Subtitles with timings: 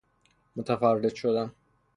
[0.55, 1.51] متفرد شدن